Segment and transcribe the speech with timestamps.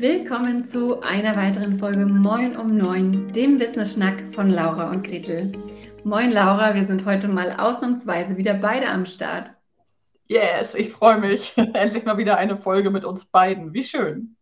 [0.00, 5.50] Willkommen zu einer weiteren Folge Moin um 9, dem Business Schnack von Laura und Gretel.
[6.04, 9.50] Moin Laura, wir sind heute mal ausnahmsweise wieder beide am Start.
[10.28, 11.52] Yes, ich freue mich.
[11.56, 13.74] Endlich mal wieder eine Folge mit uns beiden.
[13.74, 14.36] Wie schön.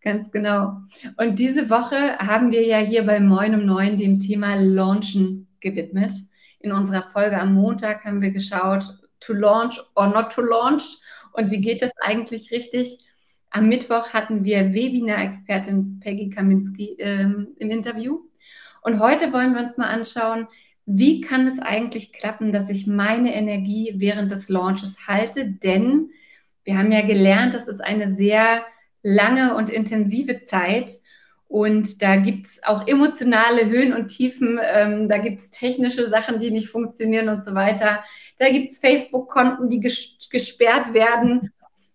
[0.00, 0.78] Ganz genau.
[1.18, 6.12] Und diese Woche haben wir ja hier bei Moin um 9 dem Thema Launchen gewidmet.
[6.60, 8.84] In unserer Folge am Montag haben wir geschaut,
[9.20, 10.96] to launch or not to launch
[11.34, 13.03] und wie geht das eigentlich richtig.
[13.56, 18.18] Am Mittwoch hatten wir Webinar-Expertin Peggy Kaminski ähm, im Interview.
[18.82, 20.48] Und heute wollen wir uns mal anschauen,
[20.86, 25.46] wie kann es eigentlich klappen, dass ich meine Energie während des Launches halte?
[25.52, 26.10] Denn
[26.64, 28.64] wir haben ja gelernt, das ist eine sehr
[29.04, 30.90] lange und intensive Zeit.
[31.46, 36.40] Und da gibt es auch emotionale Höhen und Tiefen, ähm, da gibt es technische Sachen,
[36.40, 38.02] die nicht funktionieren und so weiter.
[38.36, 41.52] Da gibt es Facebook-Konten, die ges gesperrt werden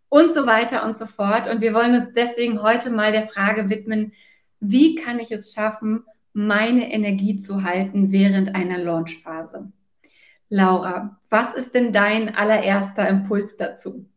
[0.10, 1.48] und so weiter und so fort.
[1.48, 4.14] Und wir wollen uns deswegen heute mal der Frage widmen,
[4.60, 9.72] wie kann ich es schaffen, meine Energie zu halten während einer Launchphase?
[10.50, 14.10] Laura, was ist denn dein allererster Impuls dazu?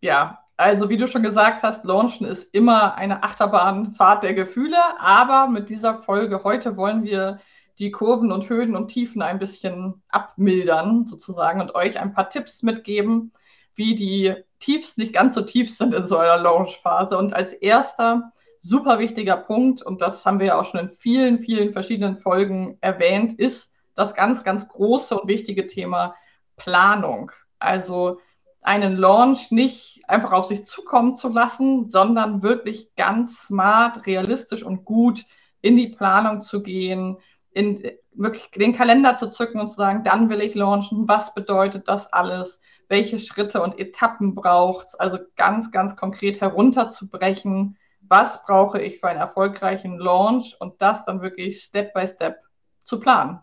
[0.00, 5.48] Ja, also wie du schon gesagt hast, Launchen ist immer eine Achterbahnfahrt der Gefühle, aber
[5.48, 7.40] mit dieser Folge heute wollen wir
[7.78, 12.62] die Kurven und Höhen und Tiefen ein bisschen abmildern sozusagen und euch ein paar Tipps
[12.62, 13.32] mitgeben,
[13.74, 17.16] wie die Tiefs nicht ganz so tief sind in so einer Launchphase.
[17.16, 21.38] Und als erster super wichtiger Punkt, und das haben wir ja auch schon in vielen,
[21.38, 26.14] vielen verschiedenen Folgen erwähnt, ist das ganz, ganz große und wichtige Thema
[26.56, 27.32] Planung.
[27.58, 28.20] Also
[28.62, 34.84] einen Launch nicht einfach auf sich zukommen zu lassen, sondern wirklich ganz smart, realistisch und
[34.84, 35.24] gut
[35.62, 37.18] in die Planung zu gehen,
[37.52, 41.88] in wirklich den Kalender zu zücken und zu sagen, dann will ich launchen, was bedeutet
[41.88, 47.76] das alles, welche Schritte und Etappen braucht es, also ganz, ganz konkret herunterzubrechen,
[48.10, 50.56] was brauche ich für einen erfolgreichen Launch?
[50.58, 52.38] Und das dann wirklich Step by Step
[52.84, 53.38] zu planen.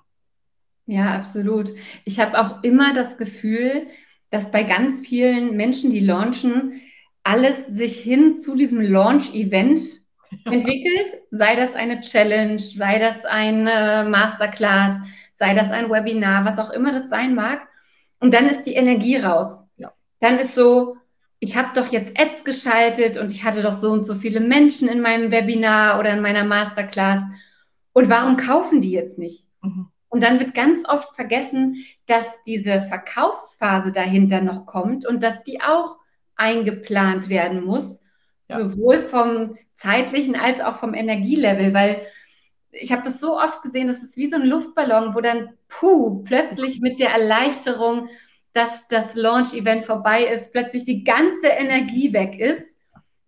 [0.85, 1.71] Ja, absolut.
[2.05, 3.87] Ich habe auch immer das Gefühl,
[4.29, 6.81] dass bei ganz vielen Menschen, die launchen,
[7.23, 9.81] alles sich hin zu diesem Launch-Event
[10.45, 14.99] entwickelt, sei das eine Challenge, sei das eine Masterclass,
[15.35, 17.67] sei das ein Webinar, was auch immer das sein mag.
[18.19, 19.63] Und dann ist die Energie raus.
[19.77, 19.93] Ja.
[20.19, 20.97] Dann ist so,
[21.39, 24.87] ich habe doch jetzt Ads geschaltet und ich hatte doch so und so viele Menschen
[24.87, 27.21] in meinem Webinar oder in meiner Masterclass.
[27.93, 29.47] Und warum kaufen die jetzt nicht?
[29.61, 29.87] Mhm.
[30.09, 35.61] Und dann wird ganz oft vergessen, dass diese Verkaufsphase dahinter noch kommt und dass die
[35.61, 35.97] auch
[36.35, 37.99] eingeplant werden muss,
[38.47, 38.59] ja.
[38.59, 42.01] sowohl vom zeitlichen als auch vom Energielevel, weil
[42.71, 46.23] ich habe das so oft gesehen, das ist wie so ein Luftballon, wo dann, puh,
[46.23, 48.09] plötzlich mit der Erleichterung,
[48.53, 52.67] dass das Launch-Event vorbei ist, plötzlich die ganze Energie weg ist.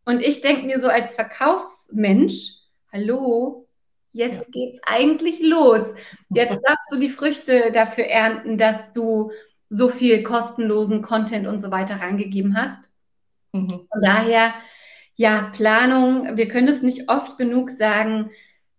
[0.05, 2.57] Und ich denke mir so als Verkaufsmensch,
[2.91, 3.67] hallo,
[4.11, 4.51] jetzt ja.
[4.51, 5.81] geht's eigentlich los.
[6.29, 9.31] Jetzt darfst du die Früchte dafür ernten, dass du
[9.69, 12.79] so viel kostenlosen Content und so weiter reingegeben hast.
[13.53, 13.69] Mhm.
[13.69, 14.53] Von daher,
[15.19, 18.31] ja, Planung, wir können es nicht oft genug sagen,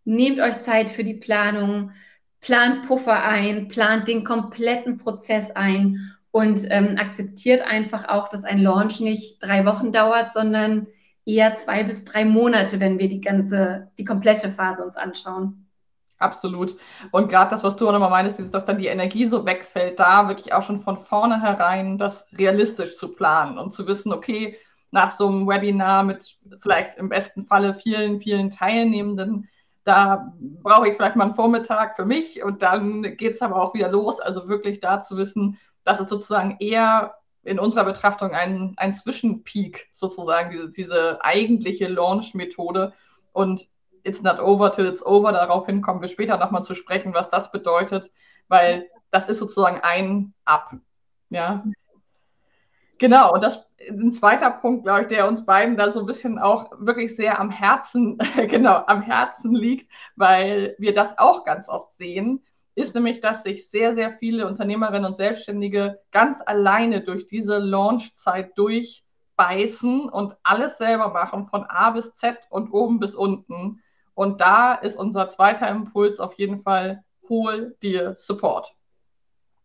[0.05, 1.93] Nehmt euch Zeit für die Planung,
[2.41, 6.17] plant Puffer ein, plant den kompletten Prozess ein.
[6.33, 10.87] Und ähm, akzeptiert einfach auch, dass ein Launch nicht drei Wochen dauert, sondern
[11.25, 15.69] eher zwei bis drei Monate, wenn wir die ganze, die komplette Phase uns anschauen.
[16.19, 16.77] Absolut.
[17.11, 19.99] Und gerade das, was du auch nochmal meinst, ist, dass dann die Energie so wegfällt,
[19.99, 24.57] da wirklich auch schon von vornherein das realistisch zu planen und zu wissen, okay,
[24.91, 29.49] nach so einem Webinar mit vielleicht im besten Falle vielen, vielen Teilnehmenden,
[29.85, 33.75] da brauche ich vielleicht mal einen Vormittag für mich und dann geht es aber auch
[33.75, 34.21] wieder los.
[34.21, 39.89] Also wirklich da zu wissen, dass es sozusagen eher in unserer Betrachtung ein, ein Zwischenpeak
[39.95, 42.93] sozusagen, diese, diese eigentliche Launch-Methode.
[43.33, 43.69] Und
[44.03, 45.33] it's not over till it's over.
[45.33, 48.11] Daraufhin kommen wir später nochmal zu sprechen, was das bedeutet,
[48.49, 50.75] weil das ist sozusagen ein Up.
[51.31, 51.65] Ja.
[53.01, 56.39] Genau, und das ein zweiter Punkt, glaube ich, der uns beiden da so ein bisschen
[56.39, 61.95] auch wirklich sehr am Herzen, genau, am Herzen liegt, weil wir das auch ganz oft
[61.95, 62.45] sehen,
[62.75, 68.57] ist nämlich, dass sich sehr, sehr viele Unternehmerinnen und Selbstständige ganz alleine durch diese Launchzeit
[68.59, 73.83] durchbeißen und alles selber machen, von A bis Z und oben bis unten.
[74.15, 78.75] Und da ist unser zweiter Impuls auf jeden Fall, hol dir Support.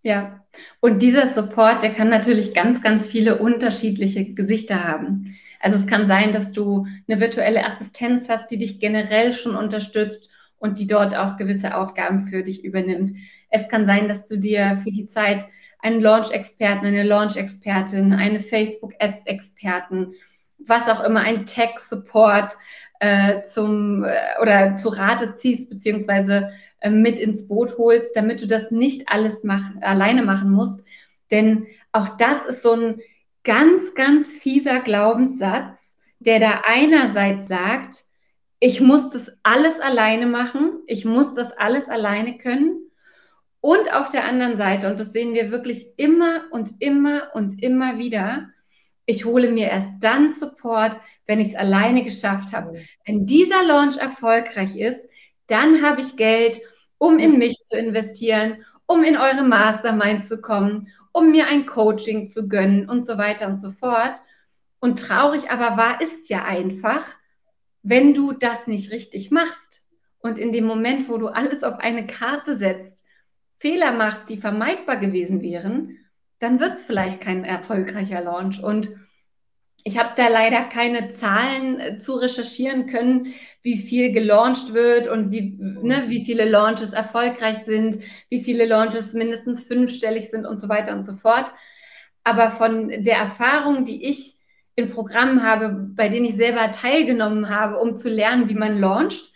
[0.05, 0.45] Ja,
[0.81, 5.35] und dieser Support, der kann natürlich ganz, ganz viele unterschiedliche Gesichter haben.
[5.59, 10.29] Also es kann sein, dass du eine virtuelle Assistenz hast, die dich generell schon unterstützt
[10.59, 13.13] und die dort auch gewisse Aufgaben für dich übernimmt.
[13.49, 15.43] Es kann sein, dass du dir für die Zeit
[15.79, 20.13] einen Launch-Experten, eine Launch-Expertin, eine Facebook-Ads-Experten,
[20.59, 22.53] was auch immer, ein Tech-Support,
[22.99, 26.51] äh, zum äh, oder zu Rate ziehst, beziehungsweise
[26.89, 30.83] mit ins Boot holst, damit du das nicht alles mach, alleine machen musst.
[31.31, 33.01] Denn auch das ist so ein
[33.43, 35.77] ganz, ganz fieser Glaubenssatz,
[36.19, 38.05] der da einerseits sagt,
[38.59, 42.81] ich muss das alles alleine machen, ich muss das alles alleine können.
[43.61, 47.97] Und auf der anderen Seite, und das sehen wir wirklich immer und immer und immer
[47.97, 48.49] wieder,
[49.05, 52.79] ich hole mir erst dann Support, wenn ich es alleine geschafft habe.
[53.05, 54.99] Wenn dieser Launch erfolgreich ist,
[55.47, 56.59] dann habe ich Geld,
[56.97, 62.29] um in mich zu investieren, um in eure Mastermind zu kommen, um mir ein Coaching
[62.29, 64.21] zu gönnen und so weiter und so fort.
[64.79, 67.03] Und traurig aber wahr ist ja einfach,
[67.83, 69.81] wenn du das nicht richtig machst
[70.19, 73.05] und in dem Moment, wo du alles auf eine Karte setzt,
[73.57, 75.97] Fehler machst, die vermeidbar gewesen wären,
[76.39, 78.61] dann wird es vielleicht kein erfolgreicher Launch.
[78.61, 78.89] Und
[79.87, 85.31] ich habe da leider keine Zahlen äh, zu recherchieren können, wie viel gelauncht wird und
[85.31, 87.99] wie, ne, wie viele Launches erfolgreich sind,
[88.29, 91.53] wie viele Launches mindestens fünfstellig sind und so weiter und so fort.
[92.23, 94.33] Aber von der Erfahrung, die ich
[94.75, 99.31] in Programmen habe, bei denen ich selber teilgenommen habe, um zu lernen, wie man launcht,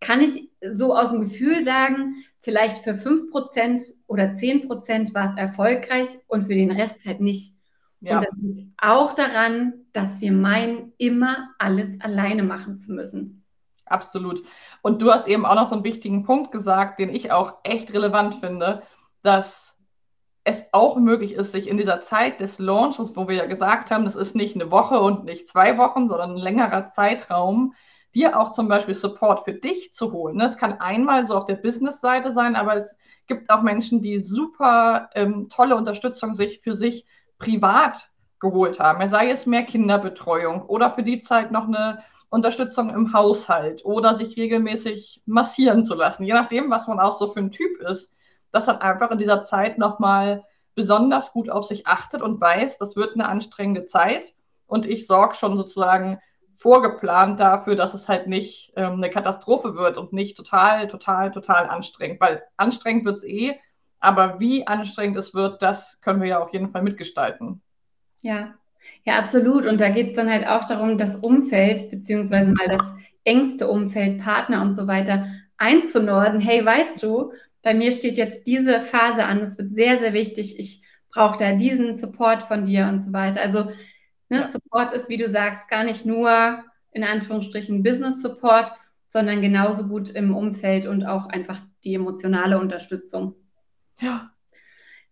[0.00, 6.08] kann ich so aus dem Gefühl sagen, vielleicht für 5% oder 10% war es erfolgreich
[6.26, 7.55] und für den Rest halt nicht.
[8.00, 8.18] Ja.
[8.18, 13.44] Und das liegt auch daran, dass wir meinen, immer alles alleine machen zu müssen.
[13.86, 14.42] Absolut.
[14.82, 17.92] Und du hast eben auch noch so einen wichtigen Punkt gesagt, den ich auch echt
[17.92, 18.82] relevant finde,
[19.22, 19.76] dass
[20.44, 24.04] es auch möglich ist, sich in dieser Zeit des Launches, wo wir ja gesagt haben,
[24.04, 27.74] das ist nicht eine Woche und nicht zwei Wochen, sondern ein längerer Zeitraum,
[28.14, 30.40] dir auch zum Beispiel Support für dich zu holen.
[30.40, 32.96] Es kann einmal so auf der Business-Seite sein, aber es
[33.26, 37.04] gibt auch Menschen, die super ähm, tolle Unterstützung sich für sich
[37.38, 39.08] privat geholt haben.
[39.08, 44.36] Sei es mehr Kinderbetreuung oder für die Zeit noch eine Unterstützung im Haushalt oder sich
[44.36, 48.12] regelmäßig massieren zu lassen, je nachdem, was man auch so für ein Typ ist,
[48.52, 50.44] dass dann einfach in dieser Zeit nochmal
[50.74, 54.34] besonders gut auf sich achtet und weiß, das wird eine anstrengende Zeit
[54.66, 56.20] und ich sorge schon sozusagen
[56.56, 61.68] vorgeplant dafür, dass es halt nicht ähm, eine Katastrophe wird und nicht total, total, total
[61.68, 63.58] anstrengend, weil anstrengend wird es eh,
[64.00, 67.62] aber wie anstrengend es wird, das können wir ja auf jeden Fall mitgestalten.
[68.22, 68.54] Ja,
[69.04, 69.66] ja, absolut.
[69.66, 72.86] Und da geht es dann halt auch darum, das Umfeld, beziehungsweise mal das
[73.24, 75.26] engste Umfeld, Partner und so weiter
[75.58, 76.40] einzunorden.
[76.40, 77.32] Hey, weißt du,
[77.62, 80.58] bei mir steht jetzt diese Phase an, es wird sehr, sehr wichtig.
[80.58, 83.40] Ich brauche da diesen Support von dir und so weiter.
[83.40, 83.64] Also,
[84.28, 84.48] ne, ja.
[84.48, 88.72] Support ist, wie du sagst, gar nicht nur in Anführungsstrichen Business Support,
[89.08, 93.34] sondern genauso gut im Umfeld und auch einfach die emotionale Unterstützung.
[94.00, 94.30] Ja.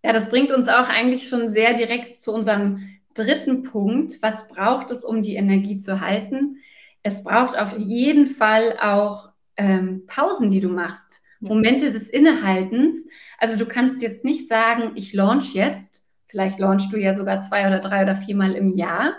[0.03, 4.21] Ja, das bringt uns auch eigentlich schon sehr direkt zu unserem dritten Punkt.
[4.21, 6.59] Was braucht es, um die Energie zu halten?
[7.03, 11.23] Es braucht auf jeden Fall auch ähm, Pausen, die du machst.
[11.41, 12.97] Momente des Innehaltens.
[13.39, 16.03] Also du kannst jetzt nicht sagen, ich launch jetzt.
[16.27, 19.15] Vielleicht launchst du ja sogar zwei oder drei oder viermal im Jahr.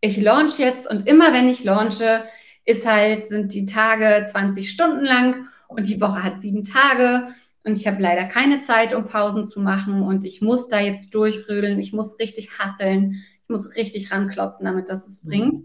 [0.00, 2.24] Ich launch jetzt und immer wenn ich launche,
[2.64, 7.78] ist halt, sind die Tage 20 Stunden lang und die Woche hat sieben Tage und
[7.78, 11.78] ich habe leider keine Zeit, um Pausen zu machen und ich muss da jetzt durchrödeln,
[11.78, 15.28] ich muss richtig hasseln, ich muss richtig ranklotzen, damit das es mhm.
[15.28, 15.58] bringt.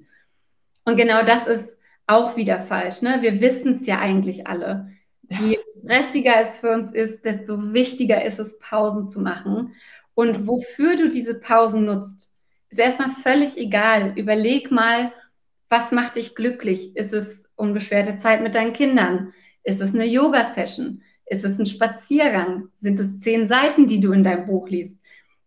[0.85, 1.77] Und genau das ist
[2.07, 3.01] auch wieder falsch.
[3.01, 3.17] Ne?
[3.21, 4.89] Wir wissen es ja eigentlich alle.
[5.29, 9.75] Je stressiger es für uns ist, desto wichtiger ist es, Pausen zu machen.
[10.15, 12.33] Und wofür du diese Pausen nutzt,
[12.69, 14.13] ist erstmal völlig egal.
[14.17, 15.13] Überleg mal,
[15.69, 16.95] was macht dich glücklich?
[16.95, 19.33] Ist es unbeschwerte Zeit mit deinen Kindern?
[19.63, 21.03] Ist es eine Yoga-Session?
[21.29, 22.69] Ist es ein Spaziergang?
[22.75, 24.99] Sind es zehn Seiten, die du in deinem Buch liest?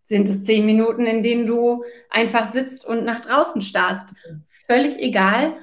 [0.05, 4.15] Sind es zehn Minuten, in denen du einfach sitzt und nach draußen starrst?
[4.67, 5.55] Völlig egal.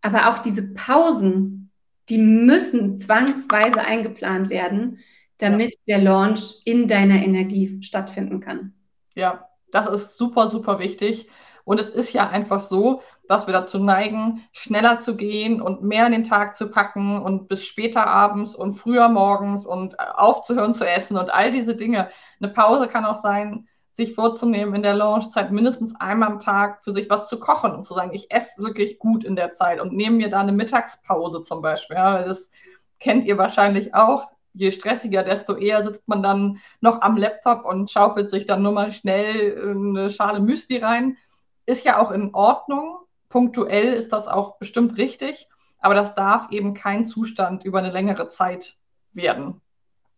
[0.00, 1.70] Aber auch diese Pausen,
[2.08, 5.00] die müssen zwangsweise eingeplant werden,
[5.38, 8.72] damit der Launch in deiner Energie stattfinden kann.
[9.14, 11.28] Ja, das ist super, super wichtig.
[11.66, 16.06] Und es ist ja einfach so, dass wir dazu neigen, schneller zu gehen und mehr
[16.06, 20.88] in den Tag zu packen und bis später abends und früher morgens und aufzuhören zu
[20.88, 22.08] essen und all diese Dinge.
[22.40, 26.92] Eine Pause kann auch sein, sich vorzunehmen in der Launchzeit mindestens einmal am Tag für
[26.92, 29.92] sich was zu kochen und zu sagen, ich esse wirklich gut in der Zeit und
[29.92, 31.96] nehme mir da eine Mittagspause zum Beispiel.
[31.96, 32.48] Ja, das
[33.00, 34.28] kennt ihr wahrscheinlich auch.
[34.52, 38.72] Je stressiger, desto eher sitzt man dann noch am Laptop und schaufelt sich dann nur
[38.72, 41.16] mal schnell eine Schale Müsli rein.
[41.66, 46.74] Ist ja auch in Ordnung, Punktuell ist das auch bestimmt richtig, aber das darf eben
[46.74, 48.76] kein Zustand über eine längere Zeit
[49.12, 49.60] werden.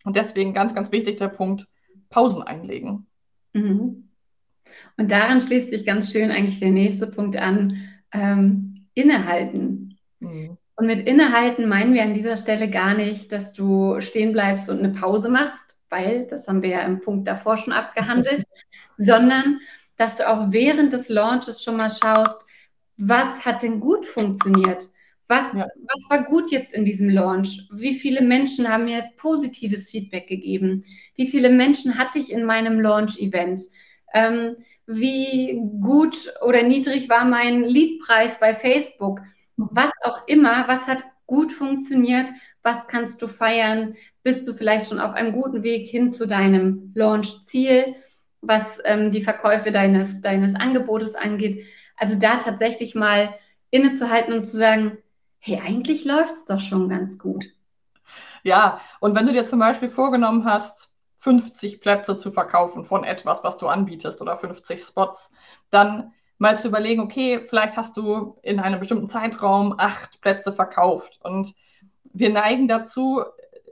[0.04, 1.66] Und deswegen ganz, ganz wichtig der Punkt,
[2.10, 3.06] Pausen einlegen.
[3.52, 4.08] Mhm.
[4.96, 9.98] Und daran schließt sich ganz schön eigentlich der nächste Punkt an, ähm, innehalten.
[10.20, 10.58] Mhm.
[10.76, 14.78] Und mit innehalten meinen wir an dieser Stelle gar nicht, dass du stehen bleibst und
[14.78, 18.44] eine Pause machst, weil das haben wir ja im Punkt davor schon abgehandelt,
[18.96, 19.60] sondern
[19.98, 22.46] dass du auch während des Launches schon mal schaust,
[22.96, 24.88] was hat denn gut funktioniert?
[25.26, 25.66] Was, ja.
[25.76, 27.68] was war gut jetzt in diesem Launch?
[27.70, 30.84] Wie viele Menschen haben mir positives Feedback gegeben?
[31.16, 33.62] Wie viele Menschen hatte ich in meinem Launch-Event?
[34.14, 39.20] Ähm, wie gut oder niedrig war mein Leadpreis bei Facebook?
[39.56, 42.26] Was auch immer, was hat gut funktioniert?
[42.62, 43.96] Was kannst du feiern?
[44.22, 47.96] Bist du vielleicht schon auf einem guten Weg hin zu deinem Launch-Ziel,
[48.40, 51.66] was ähm, die Verkäufe deines, deines Angebotes angeht?
[51.96, 53.34] Also da tatsächlich mal
[53.70, 54.98] innezuhalten und zu sagen,
[55.38, 57.46] hey, eigentlich läuft es doch schon ganz gut.
[58.42, 63.42] Ja, und wenn du dir zum Beispiel vorgenommen hast, 50 Plätze zu verkaufen von etwas,
[63.42, 65.32] was du anbietest oder 50 Spots,
[65.70, 71.18] dann mal zu überlegen, okay, vielleicht hast du in einem bestimmten Zeitraum acht Plätze verkauft
[71.22, 71.54] und
[72.12, 73.22] wir neigen dazu,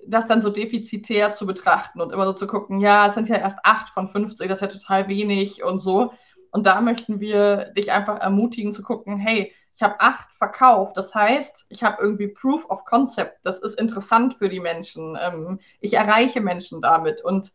[0.06, 3.36] das dann so defizitär zu betrachten und immer so zu gucken, ja, es sind ja
[3.36, 6.12] erst acht von 50, das ist ja total wenig und so.
[6.50, 10.96] Und da möchten wir dich einfach ermutigen zu gucken, hey, ich habe acht verkauft.
[10.96, 13.38] Das heißt, ich habe irgendwie Proof of Concept.
[13.42, 15.18] Das ist interessant für die Menschen.
[15.20, 17.22] Ähm, ich erreiche Menschen damit.
[17.22, 17.52] Und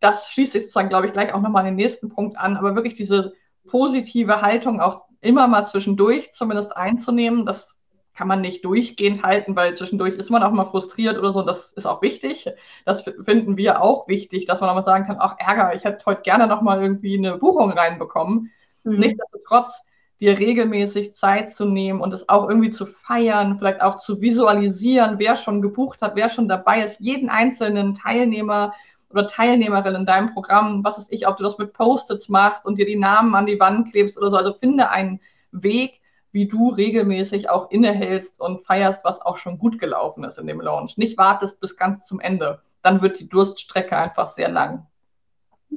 [0.00, 2.56] das schließt sich sozusagen, glaube ich, gleich auch nochmal den nächsten Punkt an.
[2.56, 3.34] Aber wirklich diese
[3.66, 7.75] positive Haltung auch immer mal zwischendurch zumindest einzunehmen, das
[8.16, 11.40] kann man nicht durchgehend halten, weil zwischendurch ist man auch mal frustriert oder so.
[11.40, 12.50] Und das ist auch wichtig.
[12.84, 16.04] Das finden wir auch wichtig, dass man auch mal sagen kann, ach Ärger, ich hätte
[16.06, 18.50] heute gerne nochmal irgendwie eine Buchung reinbekommen.
[18.84, 18.98] Mhm.
[18.98, 19.82] Nichtsdestotrotz
[20.18, 25.18] dir regelmäßig Zeit zu nehmen und es auch irgendwie zu feiern, vielleicht auch zu visualisieren,
[25.18, 28.72] wer schon gebucht hat, wer schon dabei ist, jeden einzelnen Teilnehmer
[29.10, 32.78] oder Teilnehmerin in deinem Programm, was ist ich, ob du das mit Post-its machst und
[32.78, 34.36] dir die Namen an die Wand klebst oder so.
[34.36, 35.20] Also finde einen
[35.52, 36.00] Weg,
[36.36, 40.60] wie du regelmäßig auch innehältst und feierst, was auch schon gut gelaufen ist in dem
[40.60, 40.98] Launch.
[40.98, 42.60] Nicht wartest bis ganz zum Ende.
[42.82, 44.86] Dann wird die Durststrecke einfach sehr lang.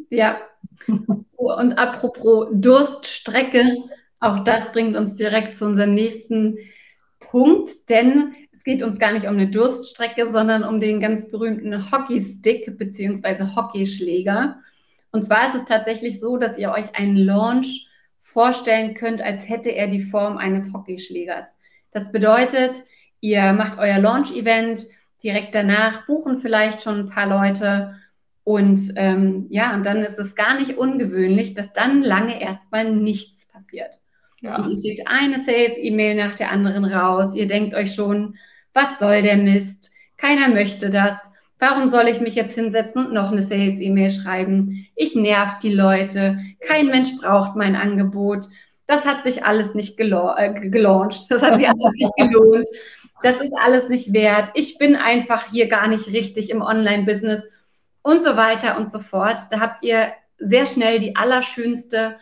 [0.09, 0.37] Ja.
[1.37, 3.77] Und apropos Durststrecke,
[4.19, 6.57] auch das bringt uns direkt zu unserem nächsten
[7.21, 11.89] Punkt, denn es geht uns gar nicht um eine Durststrecke, sondern um den ganz berühmten
[11.89, 13.55] Hockeystick bzw.
[13.55, 14.57] Hockeyschläger.
[15.13, 17.88] Und zwar ist es tatsächlich so, dass ihr euch einen Launch
[18.39, 21.43] vorstellen könnt, als hätte er die Form eines Hockeyschlägers.
[21.91, 22.71] Das bedeutet,
[23.19, 24.87] ihr macht euer Launch-Event,
[25.21, 27.95] direkt danach buchen vielleicht schon ein paar Leute
[28.45, 33.45] und ähm, ja, und dann ist es gar nicht ungewöhnlich, dass dann lange erstmal nichts
[33.45, 33.99] passiert.
[34.39, 34.55] Ja.
[34.55, 37.35] Und ihr schickt eine Sales-E-Mail nach der anderen raus.
[37.35, 38.37] Ihr denkt euch schon,
[38.73, 39.91] was soll der Mist?
[40.15, 41.17] Keiner möchte das.
[41.59, 44.87] Warum soll ich mich jetzt hinsetzen und noch eine Sales-E-Mail schreiben?
[44.95, 46.39] Ich nerv die Leute.
[46.61, 48.45] Kein Mensch braucht mein Angebot.
[48.87, 51.29] Das hat sich alles nicht gela äh, gelauncht.
[51.29, 52.65] Das hat sich alles nicht gelohnt.
[53.21, 54.51] Das ist alles nicht wert.
[54.53, 57.43] Ich bin einfach hier gar nicht richtig im Online-Business
[58.01, 59.37] und so weiter und so fort.
[59.51, 62.15] Da habt ihr sehr schnell die allerschönste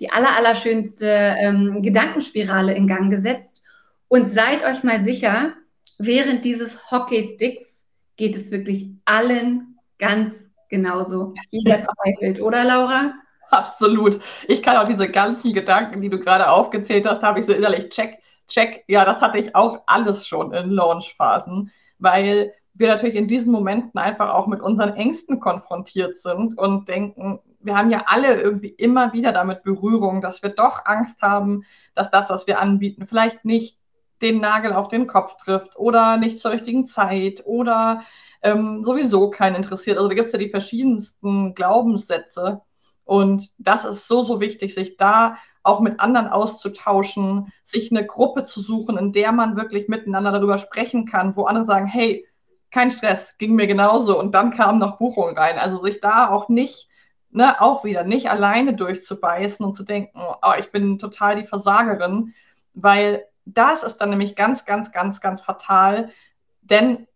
[0.00, 3.62] die aller, allerschönste ähm, Gedankenspirale in Gang gesetzt.
[4.08, 5.54] Und seid euch mal sicher,
[5.98, 7.73] während dieses Hockeysticks
[8.16, 10.34] geht es wirklich allen ganz
[10.68, 11.34] genauso.
[11.50, 13.14] Jeder zweifelt, oder Laura?
[13.50, 14.20] Absolut.
[14.48, 17.90] Ich kann auch diese ganzen Gedanken, die du gerade aufgezählt hast, habe ich so innerlich
[17.90, 18.18] check,
[18.48, 18.84] check.
[18.88, 23.98] Ja, das hatte ich auch alles schon in Launchphasen, weil wir natürlich in diesen Momenten
[23.98, 29.12] einfach auch mit unseren Ängsten konfrontiert sind und denken, wir haben ja alle irgendwie immer
[29.12, 33.78] wieder damit Berührung, dass wir doch Angst haben, dass das, was wir anbieten, vielleicht nicht
[34.22, 38.02] den Nagel auf den Kopf trifft oder nicht zur richtigen Zeit oder
[38.42, 39.96] ähm, sowieso keinen interessiert.
[39.96, 42.62] Also da gibt es ja die verschiedensten Glaubenssätze.
[43.04, 48.44] Und das ist so, so wichtig, sich da auch mit anderen auszutauschen, sich eine Gruppe
[48.44, 52.26] zu suchen, in der man wirklich miteinander darüber sprechen kann, wo andere sagen, hey,
[52.70, 54.18] kein Stress, ging mir genauso.
[54.18, 55.58] Und dann kamen noch Buchungen rein.
[55.58, 56.88] Also sich da auch nicht,
[57.30, 62.34] ne, auch wieder nicht alleine durchzubeißen und zu denken, oh, ich bin total die Versagerin,
[62.74, 66.10] weil das ist dann nämlich ganz, ganz, ganz, ganz fatal.
[66.62, 67.06] Denn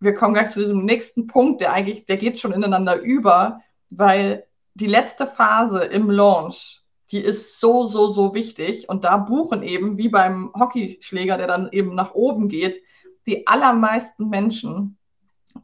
[0.00, 4.46] wir kommen gleich zu diesem nächsten Punkt, der eigentlich, der geht schon ineinander über, weil
[4.74, 8.88] die letzte Phase im Launch, die ist so, so, so wichtig.
[8.88, 12.82] Und da buchen eben, wie beim Hockeyschläger, der dann eben nach oben geht,
[13.26, 14.98] die allermeisten Menschen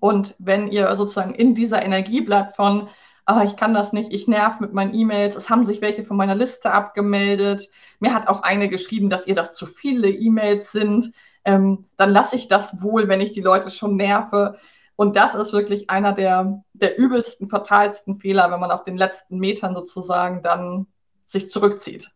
[0.01, 2.89] und wenn ihr sozusagen in dieser Energie bleibt von,
[3.27, 6.17] ah, ich kann das nicht, ich nerv mit meinen E-Mails, es haben sich welche von
[6.17, 7.69] meiner Liste abgemeldet,
[8.01, 11.13] mir hat auch eine geschrieben, dass ihr das zu viele E-Mails sind,
[11.45, 14.59] ähm, dann lasse ich das wohl, wenn ich die Leute schon nerve.
[14.97, 19.39] Und das ist wirklich einer der, der übelsten, fatalsten Fehler, wenn man auf den letzten
[19.39, 20.87] Metern sozusagen dann
[21.27, 22.11] sich zurückzieht.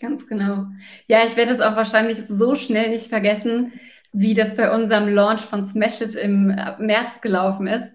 [0.00, 0.66] Ganz genau.
[1.06, 3.72] Ja, ich werde es auch wahrscheinlich so schnell nicht vergessen,
[4.12, 7.94] wie das bei unserem Launch von Smash It im März gelaufen ist.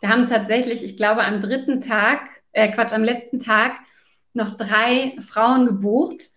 [0.00, 2.20] Wir haben tatsächlich, ich glaube, am dritten Tag,
[2.52, 3.72] äh Quatsch, am letzten Tag
[4.32, 6.30] noch drei Frauen gebucht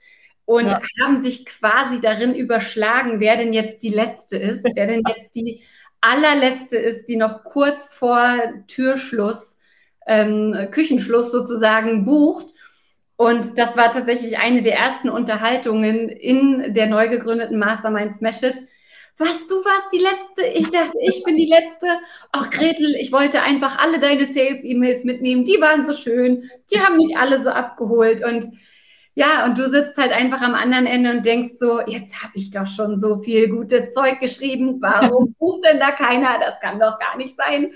[0.45, 0.81] und ja.
[1.01, 5.61] haben sich quasi darin überschlagen, wer denn jetzt die letzte ist, wer denn jetzt die
[6.01, 8.35] allerletzte ist, die noch kurz vor
[8.67, 9.57] Türschluss,
[10.07, 12.47] ähm, Küchenschluss sozusagen bucht.
[13.15, 18.68] Und das war tatsächlich eine der ersten Unterhaltungen in der neu gegründeten Mastermind Smash It.
[19.19, 20.45] Was, du warst die Letzte?
[20.57, 21.87] Ich dachte, ich bin die Letzte.
[22.31, 25.43] Ach, Gretel, ich wollte einfach alle deine Sales-E-Mails mitnehmen.
[25.43, 26.49] Die waren so schön.
[26.71, 28.23] Die haben mich alle so abgeholt.
[28.23, 28.49] Und
[29.15, 32.51] ja, und du sitzt halt einfach am anderen Ende und denkst so, jetzt habe ich
[32.51, 34.77] doch schon so viel gutes Zeug geschrieben.
[34.79, 36.39] Warum bucht denn da keiner?
[36.39, 37.73] Das kann doch gar nicht sein.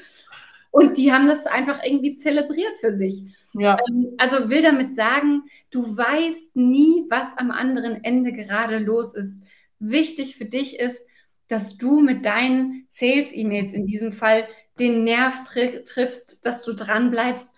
[0.71, 3.21] Und die haben das einfach irgendwie zelebriert für sich.
[3.51, 3.77] Ja.
[3.89, 9.43] Ähm, also will damit sagen, du weißt nie, was am anderen Ende gerade los ist.
[9.79, 11.05] Wichtig für dich ist,
[11.47, 14.47] dass du mit deinen Sales-E-Mails in diesem Fall
[14.79, 17.53] den Nerv tri triffst, dass du dran bleibst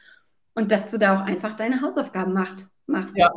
[0.53, 3.15] und dass du da auch einfach deine Hausaufgaben macht, machst.
[3.15, 3.31] Ja,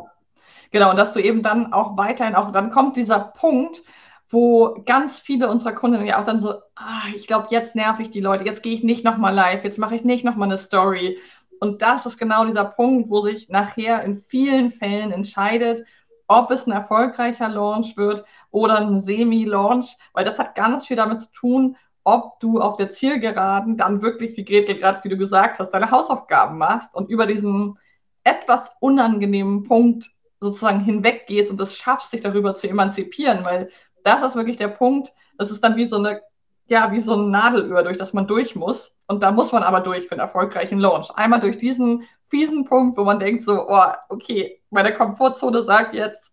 [0.71, 0.91] genau.
[0.91, 3.81] Und dass du eben dann auch weiterhin, auch dann kommt dieser Punkt,
[4.29, 8.11] wo ganz viele unserer Kunden ja auch dann so, ah, ich glaube, jetzt nerv ich
[8.11, 11.17] die Leute, jetzt gehe ich nicht nochmal live, jetzt mache ich nicht nochmal eine Story.
[11.59, 15.85] Und das ist genau dieser Punkt, wo sich nachher in vielen Fällen entscheidet,
[16.27, 21.21] ob es ein erfolgreicher Launch wird oder ein Semi-Launch, weil das hat ganz viel damit
[21.21, 25.59] zu tun, ob du auf der Zielgeraden dann wirklich, wie Gretel gerade, wie du gesagt
[25.59, 27.77] hast, deine Hausaufgaben machst und über diesen
[28.23, 33.69] etwas unangenehmen Punkt sozusagen hinweggehst und es schaffst, dich darüber zu emanzipieren, weil
[34.03, 36.21] das ist wirklich der Punkt, das ist dann wie so eine,
[36.67, 38.95] ja, wie so ein Nadelöhr, durch das man durch muss.
[39.07, 41.09] Und da muss man aber durch für einen erfolgreichen Launch.
[41.15, 46.28] Einmal durch diesen fiesen Punkt, wo man denkt so, oh, okay, meine Komfortzone sagt jetzt,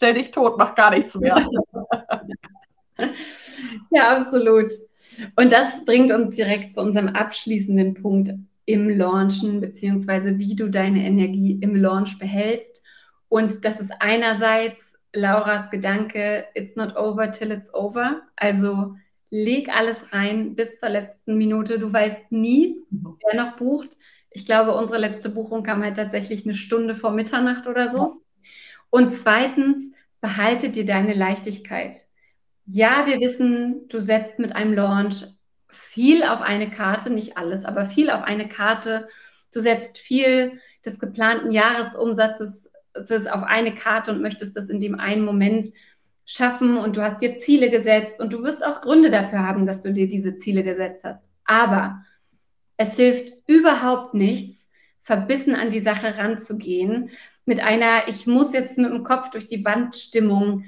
[0.00, 1.46] stell dich tot, mach gar nichts mehr.
[3.90, 4.70] ja, absolut.
[5.36, 8.30] Und das bringt uns direkt zu unserem abschließenden Punkt
[8.64, 12.82] im Launchen, beziehungsweise wie du deine Energie im Launch behältst.
[13.28, 14.80] Und das ist einerseits
[15.12, 18.22] Lauras Gedanke, it's not over till it's over.
[18.36, 18.94] Also
[19.28, 21.78] leg alles rein bis zur letzten Minute.
[21.78, 23.18] Du weißt nie, mhm.
[23.22, 23.98] wer noch bucht.
[24.30, 28.22] Ich glaube, unsere letzte Buchung kam halt tatsächlich eine Stunde vor Mitternacht oder so.
[28.90, 31.96] Und zweitens, behalte dir deine Leichtigkeit.
[32.66, 35.24] Ja, wir wissen, du setzt mit einem Launch
[35.68, 39.08] viel auf eine Karte, nicht alles, aber viel auf eine Karte.
[39.52, 45.24] Du setzt viel des geplanten Jahresumsatzes auf eine Karte und möchtest das in dem einen
[45.24, 45.68] Moment
[46.24, 49.80] schaffen und du hast dir Ziele gesetzt und du wirst auch Gründe dafür haben, dass
[49.80, 51.30] du dir diese Ziele gesetzt hast.
[51.44, 52.04] Aber
[52.76, 54.59] es hilft überhaupt nichts,
[55.02, 57.10] verbissen an die Sache ranzugehen,
[57.44, 60.64] mit einer, ich muss jetzt mit dem Kopf durch die Wand Stimmung,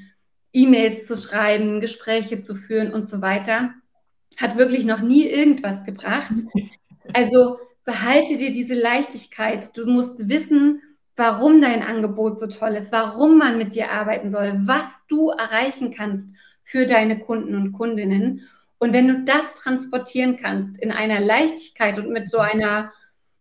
[0.53, 3.71] E-Mails zu schreiben, Gespräche zu führen und so weiter.
[4.37, 6.35] Hat wirklich noch nie irgendwas gebracht.
[7.15, 9.77] Also behalte dir diese Leichtigkeit.
[9.77, 10.81] Du musst wissen,
[11.17, 15.93] warum dein Angebot so toll ist, warum man mit dir arbeiten soll, was du erreichen
[15.93, 16.31] kannst
[16.63, 18.49] für deine Kunden und Kundinnen.
[18.79, 22.93] Und wenn du das transportieren kannst in einer Leichtigkeit und mit so einer,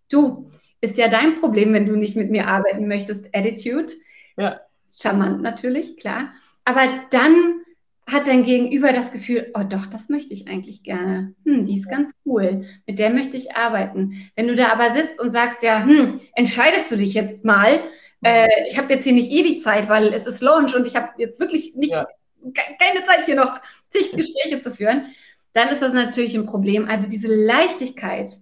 [0.10, 0.52] du,
[0.82, 3.94] ist ja dein Problem, wenn du nicht mit mir arbeiten möchtest, Attitude.
[4.38, 4.60] Ja.
[4.96, 6.34] Charmant natürlich, klar.
[6.66, 7.62] Aber dann
[8.08, 11.34] hat dein Gegenüber das Gefühl, oh doch, das möchte ich eigentlich gerne.
[11.46, 12.66] Hm, die ist ganz cool.
[12.86, 14.30] Mit der möchte ich arbeiten.
[14.36, 17.80] Wenn du da aber sitzt und sagst, ja, hm, entscheidest du dich jetzt mal?
[18.24, 21.10] Äh, ich habe jetzt hier nicht ewig Zeit, weil es ist Launch und ich habe
[21.18, 22.08] jetzt wirklich nicht ja.
[22.54, 25.06] keine Zeit, hier noch zig Gespräche zu führen.
[25.54, 26.90] Dann ist das natürlich ein Problem.
[26.90, 28.38] Also diese Leichtigkeit.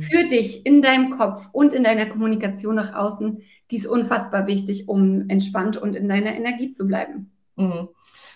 [0.00, 4.88] Für dich in deinem Kopf und in deiner Kommunikation nach außen, die ist unfassbar wichtig,
[4.88, 7.32] um entspannt und in deiner Energie zu bleiben.
[7.56, 7.88] Mhm.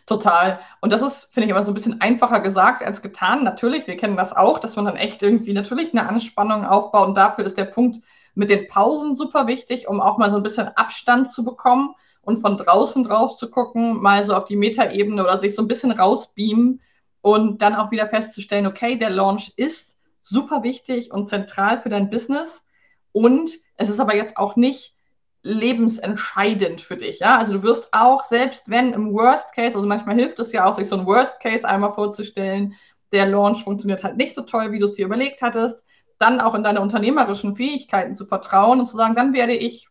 [0.06, 0.60] Total.
[0.80, 3.44] Und das ist, finde ich, immer so ein bisschen einfacher gesagt als getan.
[3.44, 7.08] Natürlich, wir kennen das auch, dass man dann echt irgendwie natürlich eine Anspannung aufbaut.
[7.08, 8.00] Und dafür ist der Punkt
[8.34, 12.38] mit den Pausen super wichtig, um auch mal so ein bisschen Abstand zu bekommen und
[12.38, 15.90] von draußen drauf zu gucken, mal so auf die Metaebene oder sich so ein bisschen
[15.90, 16.80] rausbeamen
[17.20, 19.87] und dann auch wieder festzustellen, okay, der Launch ist
[20.28, 22.64] super wichtig und zentral für dein Business.
[23.12, 24.94] Und es ist aber jetzt auch nicht
[25.42, 27.20] lebensentscheidend für dich.
[27.20, 27.38] Ja?
[27.38, 30.74] Also du wirst auch, selbst wenn im Worst Case, also manchmal hilft es ja auch,
[30.74, 32.74] sich so ein Worst Case einmal vorzustellen,
[33.12, 35.80] der Launch funktioniert halt nicht so toll, wie du es dir überlegt hattest,
[36.18, 39.88] dann auch in deine unternehmerischen Fähigkeiten zu vertrauen und zu sagen, dann werde ich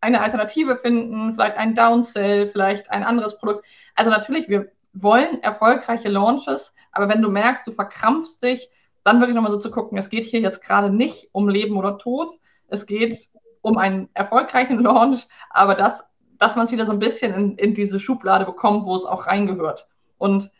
[0.00, 3.64] eine Alternative finden, vielleicht ein Downsell, vielleicht ein anderes Produkt.
[3.94, 8.70] Also natürlich, wir wollen erfolgreiche Launches, aber wenn du merkst, du verkrampfst dich,
[9.06, 11.98] dann wirklich nochmal so zu gucken, es geht hier jetzt gerade nicht um Leben oder
[11.98, 12.32] Tod,
[12.68, 13.30] es geht
[13.62, 16.04] um einen erfolgreichen Launch, aber das
[16.38, 19.26] dass man es wieder so ein bisschen in, in diese Schublade bekommt, wo es auch
[19.26, 19.86] reingehört.
[20.18, 20.50] Und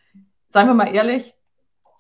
[0.49, 1.35] seien wir mal ehrlich,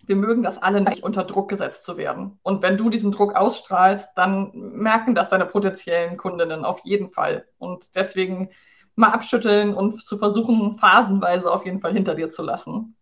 [0.07, 2.39] wir mögen das alle nicht, unter Druck gesetzt zu werden.
[2.43, 7.47] Und wenn du diesen Druck ausstrahlst, dann merken das deine potenziellen Kundinnen auf jeden Fall.
[7.59, 8.51] Und deswegen
[8.95, 12.97] mal abschütteln und zu versuchen, phasenweise auf jeden Fall hinter dir zu lassen.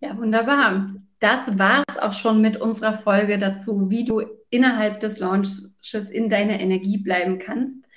[0.00, 0.86] Ja, wunderbar.
[1.24, 6.28] Das war es auch schon mit unserer Folge dazu, wie du innerhalb des Launches in
[6.28, 7.88] deiner Energie bleiben kannst.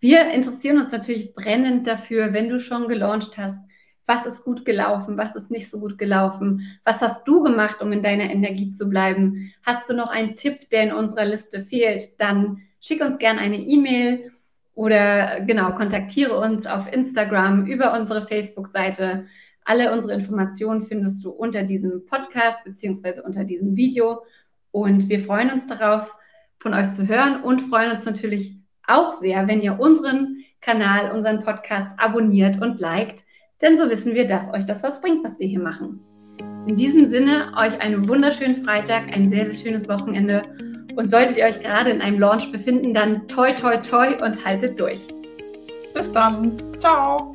[0.00, 3.58] Wir interessieren uns natürlich brennend dafür, wenn du schon gelauncht hast,
[4.06, 7.92] was ist gut gelaufen, was ist nicht so gut gelaufen, was hast du gemacht, um
[7.92, 9.52] in deiner Energie zu bleiben.
[9.62, 13.58] Hast du noch einen Tipp, der in unserer Liste fehlt, dann schick uns gerne eine
[13.58, 14.32] E-Mail
[14.74, 19.26] oder genau, kontaktiere uns auf Instagram über unsere Facebook-Seite.
[19.64, 24.22] Alle unsere Informationen findest du unter diesem Podcast beziehungsweise unter diesem Video.
[24.70, 26.14] Und wir freuen uns darauf,
[26.58, 31.40] von euch zu hören und freuen uns natürlich auch sehr, wenn ihr unseren Kanal, unseren
[31.40, 33.24] Podcast abonniert und liked
[33.60, 36.00] denn so wissen wir, dass euch das was bringt, was wir hier machen.
[36.66, 40.42] In diesem Sinne, euch einen wunderschönen Freitag, ein sehr, sehr schönes Wochenende
[40.96, 44.78] und solltet ihr euch gerade in einem Launch befinden, dann toi, toi, toi und haltet
[44.78, 45.00] durch.
[45.94, 46.52] Bis dann.
[46.78, 47.32] Ciao.